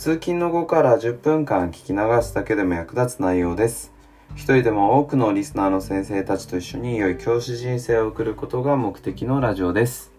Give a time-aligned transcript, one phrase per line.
[0.00, 3.92] 通勤の後から10分間聞き流すだけでも役立つ内容です。
[4.34, 10.10] 一人でも多くのリスナーの先生たちと一緒に良い教師人生を送ることが目的のラジオです。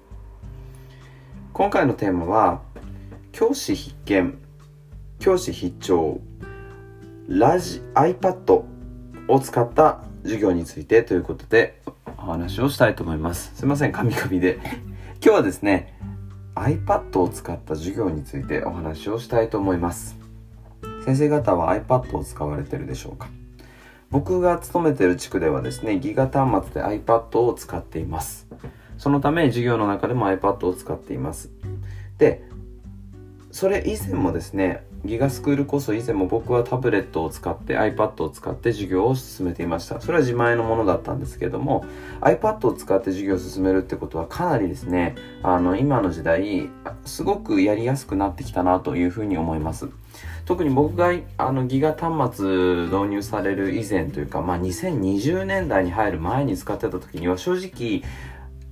[1.52, 2.62] 今回のテーマは、
[3.32, 4.38] 教師必見、
[5.18, 6.22] 教師必聴、
[7.28, 8.64] ラジ iPad
[9.30, 11.82] を使った授業についてということで
[12.20, 13.52] お話をしたいと思います。
[13.56, 14.60] すいません、カミカミで。
[15.26, 15.91] 今日はですね、
[16.62, 20.16] iPad を使った授業についてお話をしたいと思います。
[21.04, 23.30] 先生方は iPad を使われてるでしょうか？
[24.12, 28.48] 僕が勤めてる地区ではですね、ギガ端末で iPad を使っています。
[29.00, 31.50] そのため授業の中でも iPad を使っています。
[32.20, 32.44] で、
[33.52, 40.00] それ以前もですね、ギガスクールこそ以前も僕はタブレットを使って iPad を使って授業を進めていました。
[40.00, 41.84] それは自前のものだったんですけども
[42.22, 46.70] iPad を使って授業を進めるってことはかなりですね、あの今の時代
[47.06, 49.90] すごくやりやすくなってきたなというふうに思います。
[50.46, 52.48] 特に僕があのギガ端末
[52.86, 58.04] 導入される以前というか、まあ、2020年代に入る前に使ってた時には正直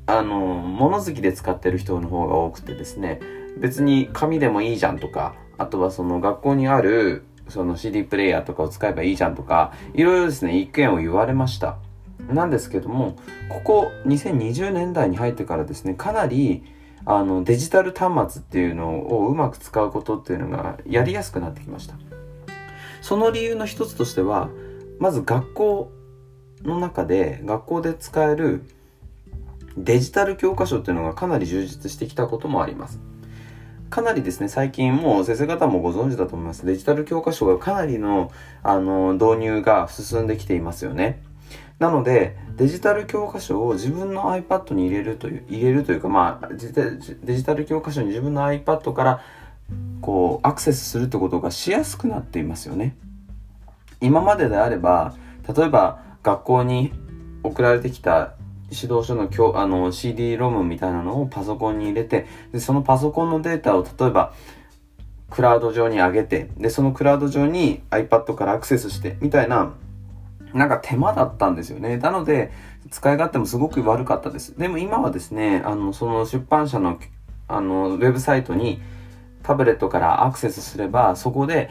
[0.06, 3.20] あの物好きで使ってる人の方が多くてですね
[3.60, 11.78] 別に紙でもいいじゃんとかあとはその学校にあるその CD プレイヤーとかを使えばいいじゃんとか、いろいろですね、意見を言われました。
[12.28, 13.16] なんですけども、
[13.50, 16.64] ここ2020年代に入ってからですね、かなり
[17.06, 21.96] あのデジタル端末っていうのをうまく使うことっていうのがやりやすくなってきました。
[23.02, 24.50] その理由の一つとしては、
[25.00, 25.92] まず学校
[26.64, 28.64] の中で、学校で使える
[29.78, 33.00] デジタル教科書っていうのがかなり充実してきたこともあります。
[33.90, 36.66] かなりですね、最近もう先生方もご存知だと思います。
[36.66, 41.22] デジタル教科書がかなりの、あの、導入が進んできていますよね。
[41.80, 49.22] なので、デジタル教科書を自分の iPad に入れるという、入れるというか、まあ、デジタル教科書に自分の iPad から、
[50.02, 52.96] こう、アクセスするってことがしやすくなっていますよね。
[54.02, 55.16] 今までであれば、
[55.56, 56.92] 例えば、学校に
[57.44, 58.34] 送られてきた
[58.72, 64.34] 指導書のあの CD ロムみたいなのをパソコンに入れてでそのパソコンのデータを例えば
[65.30, 69.74] クラウド上に上げてでそのクラウド上に iPad からアクセスしてみたいな
[70.54, 71.98] なんか手間だったんですよね。
[71.98, 72.52] なので、
[72.90, 74.58] 使い勝手もすごく悪かったです。
[74.58, 77.00] でも今はですね、あの、その出版社の、
[77.48, 78.82] あの、ウェブサイトに
[79.44, 81.70] タブレットからアクセスすれば、そこで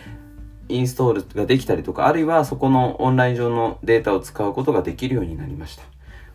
[0.69, 5.83] インストールができたりとか、あるいはそこのオンライン上のデータを使うことができるようになりました。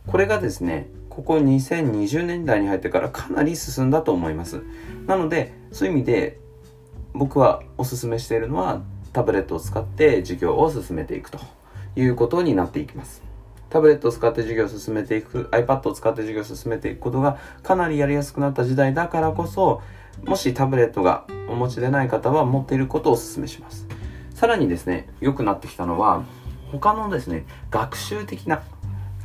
[0.08, 4.64] これがですね、ここ2020年代に入ってからかなり進んだと思います。
[5.06, 6.40] なので、そういう意味で
[7.14, 8.82] 僕はお勧めしているのは
[9.14, 11.40] タブレットを使って授業を進めていくと
[11.96, 13.22] いうことになっていきます。
[13.70, 19.82] タブレットを使って授業を進めていく、iPad を使って授業を進めていくことがかなりやりやすくなった時代だからこそ、
[20.26, 23.88] もしタブレットがお持ちでない方は持っていることをお勧めします。
[24.34, 26.24] さらにですね、良くなってきたのは、
[26.72, 28.64] 他のですね、学習的な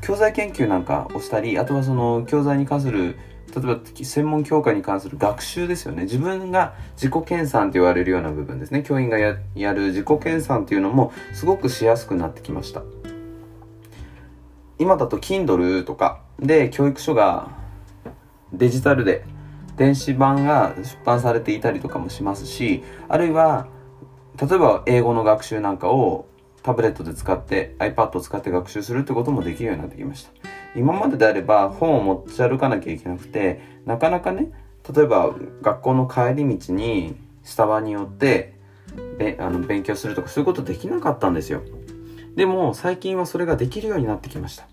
[0.08, 3.18] 教材研究なんかをしたり、あとはその教材に関する、
[3.54, 6.04] 例えば専門教科に関する学習ですよね。
[6.04, 8.82] 自分が自己研鑽と言われるような部分ですね。
[8.82, 9.34] 教員がや
[9.74, 12.84] る自己研鑽っていうのもすごくしやすくなってきました。
[14.78, 17.50] 今だと Kindle とかで教育書が
[18.54, 19.26] デジタルで
[19.76, 23.68] 電子版が出版されていたりとかもしますし、あるいは
[24.40, 26.24] 例えば英語の学習なんかを
[26.62, 30.30] タブレットで使って iPad を使って学習するってこともできるようになってきました。
[30.76, 34.52] 今までであれば本を持ち歩かなきゃいけなくて、なかなかね、
[34.94, 38.54] 例えば学校の帰り道にスタバによって
[39.18, 41.62] べあの勉強するとかそういうことできなかったんですよ。
[42.36, 44.66] でも最近はそれができるようになってきました。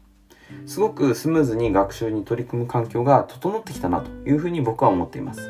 [0.66, 5.50] すごくスムーズに学習に取り組む環境が整ってきたなというふうに僕は思っています。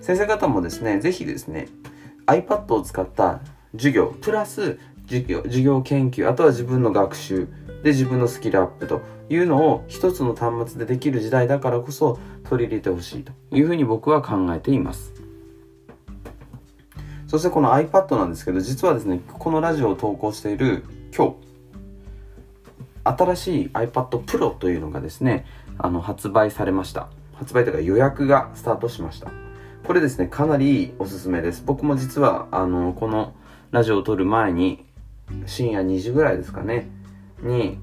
[0.00, 1.68] 先生方もですね、ぜひですね、
[2.26, 3.40] iPad を使った
[3.72, 7.48] 授業、プラス授業授業研究あとは自分の学習
[7.82, 12.18] で自分のスキルアップというのを一つの端末でできる時代だからこそ
[12.48, 15.12] 取り入れてほしいというふうに僕は考えています。
[17.26, 20.84] そしてこの iPad なんですけど実はですねこのラジオを投稿している
[21.16, 21.34] 今日
[23.04, 25.44] 新しい iPad Pro というのがですね
[25.76, 27.08] あの発売されました。
[27.34, 29.30] 発売というか予約がスタートしました。
[29.84, 31.62] これですねかなりおすすめです。
[31.66, 33.34] 僕も実はあのこの
[33.72, 34.85] ラジオを撮る前に
[35.46, 36.88] 深夜2時ぐらいですかね、
[37.42, 37.78] に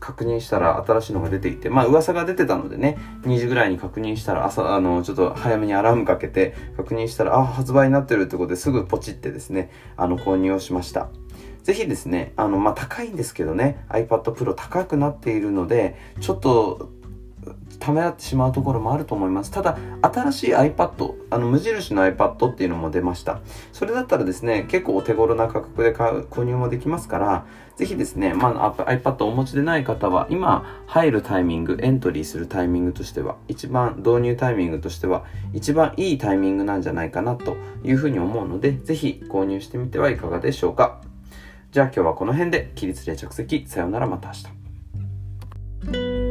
[0.00, 11.08] 確認したら新しいのが出ていて、まあ噂が出てたのでね、2時ぐらいに確認したら朝、あの、ちょっと早めにアラームかけて確認したら、あ、発売になってるってことですぐポチってですね、あの、購入をしました。
[11.62, 16.90] ぜひですね、あの、まあ、高いんですけどね、iPad Pro 高くなっているので、ちょっと
[17.78, 19.50] ためらってしまうところもあると思います。
[19.50, 23.40] ただ、新しい iPad、あの、無印の iPad っていうのも出ました。
[23.72, 41.00] それだったらですね、結構お手頃な価格で買う、購入もできますから、ぜひですね、まあ、iPad をお持ちでない方は、今、入るタイミング、エントリーするタイミングとしては、一番、導入タイミングとしては、一番いいタイミングなんじゃないかなというふうに思うので、ぜひ購入してみてはいかがでしょうか。
[41.72, 44.32] じゃあ今日はこの辺で、起立で着席、さようならまた
[45.88, 46.23] 明日。